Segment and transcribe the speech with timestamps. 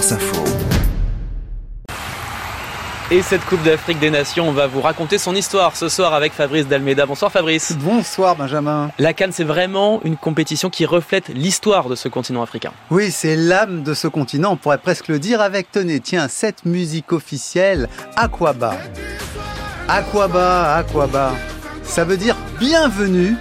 [0.00, 0.44] France Info.
[3.10, 6.32] Et cette Coupe d'Afrique des Nations, on va vous raconter son histoire ce soir avec
[6.32, 7.04] Fabrice Dalmeda.
[7.04, 7.76] Bonsoir Fabrice.
[7.76, 8.90] Bonsoir Benjamin.
[8.98, 12.72] La Cannes, c'est vraiment une compétition qui reflète l'histoire de ce continent africain.
[12.90, 16.64] Oui, c'est l'âme de ce continent, on pourrait presque le dire avec, tenez, tiens, cette
[16.64, 17.86] musique officielle,
[18.16, 18.76] Aquaba.
[19.86, 21.32] Aquaba, Aquaba.
[21.82, 23.34] Ça veut dire bienvenue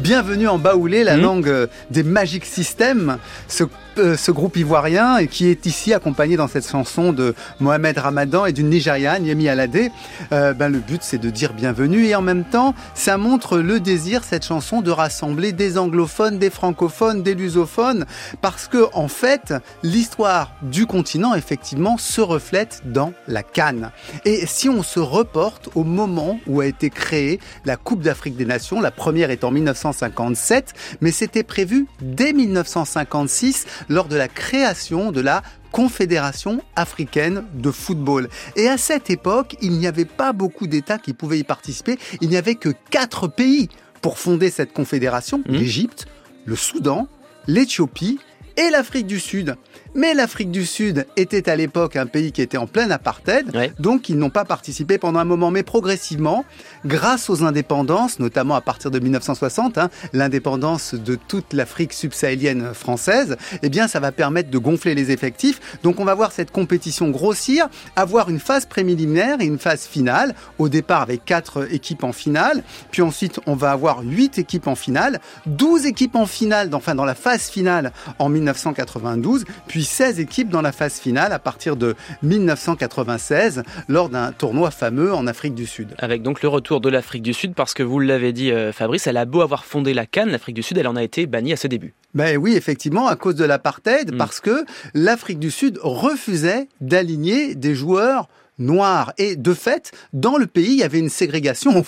[0.00, 1.20] Bienvenue en Baoulé, la mmh.
[1.20, 3.16] langue euh, des Magic Systems,
[3.48, 3.64] ce
[3.98, 8.44] euh, ce groupe ivoirien et qui est ici accompagné dans cette chanson de Mohamed Ramadan
[8.44, 9.90] et d'une Nigériane, Yemi Alade.
[10.32, 13.80] Euh, ben, le but, c'est de dire bienvenue et en même temps, ça montre le
[13.80, 18.04] désir, cette chanson, de rassembler des anglophones, des francophones, des lusophones,
[18.42, 23.92] parce que, en fait, l'histoire du continent, effectivement, se reflète dans la Cannes.
[24.26, 28.44] Et si on se reporte au moment où a été créée la Coupe d'Afrique des
[28.44, 29.50] Nations, la première est en
[29.86, 37.70] 1957, mais c'était prévu dès 1956 lors de la création de la Confédération africaine de
[37.70, 38.28] football.
[38.56, 41.98] Et à cette époque, il n'y avait pas beaucoup d'États qui pouvaient y participer.
[42.20, 43.68] Il n'y avait que quatre pays
[44.00, 45.42] pour fonder cette confédération.
[45.46, 45.52] Mmh.
[45.52, 46.06] L'Égypte,
[46.46, 47.08] le Soudan,
[47.46, 48.18] l'Éthiopie
[48.56, 49.56] et l'Afrique du Sud.
[49.96, 54.10] Mais l'Afrique du Sud était à l'époque un pays qui était en plein apartheid, donc
[54.10, 55.50] ils n'ont pas participé pendant un moment.
[55.50, 56.44] Mais progressivement,
[56.84, 63.38] grâce aux indépendances, notamment à partir de 1960, hein, l'indépendance de toute l'Afrique subsahélienne française,
[63.62, 65.78] eh bien ça va permettre de gonfler les effectifs.
[65.82, 70.34] Donc on va voir cette compétition grossir, avoir une phase préliminaire et une phase finale.
[70.58, 74.74] Au départ avec quatre équipes en finale, puis ensuite on va avoir huit équipes en
[74.74, 80.50] finale, 12 équipes en finale, enfin dans la phase finale en 1992, puis 16 équipes
[80.50, 85.66] dans la phase finale à partir de 1996 lors d'un tournoi fameux en Afrique du
[85.66, 85.94] Sud.
[85.98, 89.06] Avec donc le retour de l'Afrique du Sud parce que vous l'avez dit euh, Fabrice,
[89.06, 91.52] elle a beau avoir fondé la Cannes, l'Afrique du Sud, elle en a été bannie
[91.52, 91.94] à ses débuts.
[92.14, 94.16] Ben oui, effectivement, à cause de l'apartheid, mm.
[94.18, 98.28] parce que l'Afrique du Sud refusait d'aligner des joueurs
[98.58, 99.12] noirs.
[99.18, 101.82] Et de fait, dans le pays, il y avait une ségrégation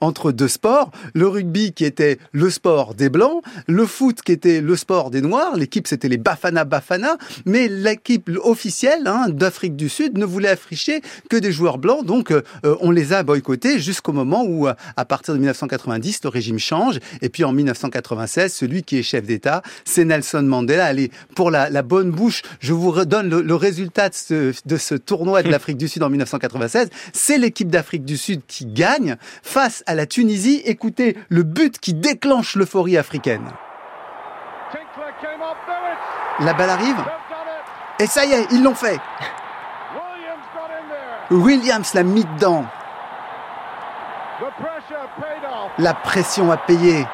[0.00, 0.90] entre deux sports.
[1.14, 5.20] Le rugby qui était le sport des blancs, le foot qui était le sport des
[5.20, 5.56] noirs.
[5.56, 7.16] L'équipe, c'était les Bafana Bafana.
[7.46, 12.04] Mais l'équipe officielle hein, d'Afrique du Sud ne voulait afficher que des joueurs blancs.
[12.04, 12.42] Donc, euh,
[12.80, 16.98] on les a boycottés jusqu'au moment où, euh, à partir de 1990, le régime change.
[17.20, 20.86] Et puis, en 1996, celui qui est chef d'État, c'est Nelson Mandela.
[20.86, 25.42] Allez, pour la, bonne bouche, je vous redonne le, résultat de ce, de ce tournoi
[25.42, 26.90] de l'Afrique du Sud en 1996.
[27.12, 30.62] C'est l'équipe d'Afrique du Sud qui gagne face à la Tunisie.
[30.64, 33.50] Écoutez le but qui déclenche l'euphorie africaine.
[36.40, 37.04] La balle arrive.
[37.98, 38.98] Et ça y est, ils l'ont fait.
[41.30, 42.64] Williams l'a mis dedans.
[45.78, 47.06] La pression a payé.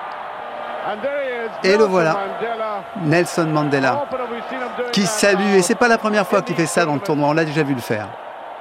[1.65, 2.17] Et le voilà,
[3.03, 4.07] Nelson Mandela,
[4.93, 5.57] qui salue.
[5.57, 7.63] Et c'est pas la première fois qu'il fait ça dans le tournoi, on l'a déjà
[7.63, 8.09] vu le faire.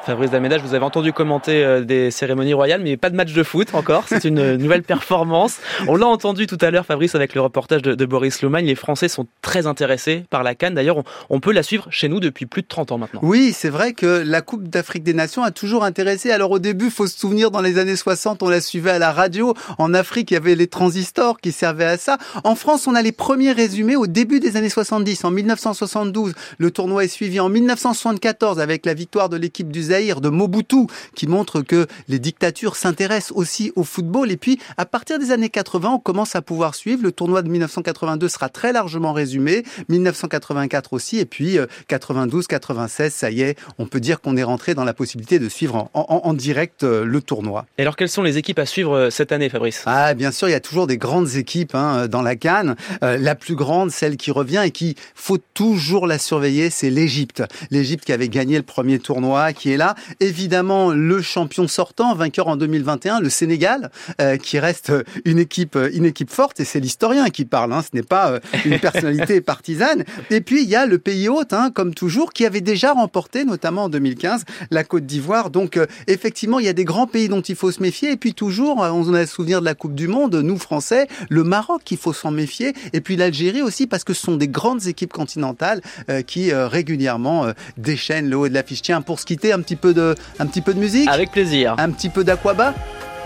[0.08, 3.34] Fabrice Dameda, je vous avais entendu commenter euh, des cérémonies royales, mais pas de match
[3.34, 4.06] de foot encore.
[4.08, 5.58] C'est une nouvelle performance.
[5.86, 8.66] On l'a entendu tout à l'heure, Fabrice, avec le reportage de, Boris Loumagne.
[8.68, 10.76] Les Français sont très intéressés par la Cannes.
[10.76, 13.20] D'ailleurs, on, peut la suivre chez nous depuis plus de 30 ans maintenant.
[13.22, 16.32] Oui, c'est vrai que la Coupe d'Afrique des Nations a toujours intéressé.
[16.32, 19.12] Alors au début, faut se souvenir, dans les années 60, on la suivait à la
[19.12, 19.56] radio.
[19.78, 22.18] En Afrique, il y avait les transistors qui servaient à ça.
[22.46, 25.26] En France, on a les premiers résumés au début des années 70.
[25.26, 27.42] En 1972, le tournoi est suivi.
[27.42, 30.86] En 1974, avec la victoire de l'équipe du de Mobutu,
[31.16, 34.32] qui montre que les dictatures s'intéressent aussi au football.
[34.32, 37.02] Et puis, à partir des années 80, on commence à pouvoir suivre.
[37.04, 43.14] Le tournoi de 1982 sera très largement résumé, 1984 aussi, et puis 92, euh, 96,
[43.14, 46.34] ça y est, on peut dire qu'on est rentré dans la possibilité de suivre en,
[46.34, 47.66] direct euh, le tournoi.
[47.78, 49.82] Et alors, quelles sont les équipes à suivre euh, cette année, Fabrice?
[49.88, 52.76] Ah, bien sûr, il y a toujours des grandes équipes hein, dans la Cannes.
[53.02, 57.44] la plus grande, celle qui revient et qui faut toujours la surveiller, c'est l'Égypte.
[57.72, 59.87] L'Égypte qui avait gagné le premier tournoi, qui est là
[60.20, 64.92] Évidemment, le champion sortant, vainqueur en 2021, le Sénégal, euh, qui reste
[65.26, 68.40] une équipe, une équipe forte, et c'est l'historien qui parle, hein, ce n'est pas euh,
[68.66, 70.04] une personnalité partisane.
[70.30, 73.46] Et puis, il y a le pays hôte, hein, comme toujours, qui avait déjà remporté,
[73.46, 75.50] notamment en 2015, la Côte d'Ivoire.
[75.50, 78.12] Donc, euh, effectivement, il y a des grands pays dont il faut se méfier.
[78.12, 81.44] Et puis, toujours, on a le souvenir de la Coupe du Monde, nous, Français, le
[81.44, 82.74] Maroc, qu'il faut s'en méfier.
[82.94, 85.82] Et puis, l'Algérie aussi, parce que ce sont des grandes équipes continentales
[86.26, 87.48] qui régulièrement
[87.78, 88.82] déchaînent le haut de la fiche.
[88.82, 91.76] Tiens, pour se quitter, un petit peu de, un petit peu de musique Avec plaisir.
[91.78, 92.74] Un petit peu d'aquaba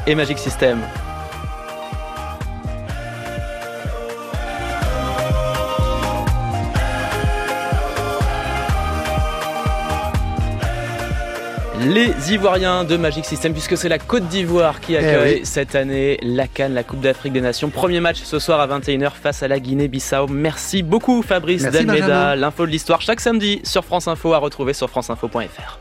[0.07, 0.79] Et Magic System.
[11.83, 15.45] Les Ivoiriens de Magic System, puisque c'est la Côte d'Ivoire qui accueille oui.
[15.45, 17.69] cette année la Cannes, la Coupe d'Afrique des Nations.
[17.69, 20.27] Premier match ce soir à 21h face à la Guinée-Bissau.
[20.27, 22.35] Merci beaucoup Fabrice Delmeda.
[22.35, 25.79] L'info de l'histoire chaque samedi sur France Info à retrouver sur franceinfo.fr.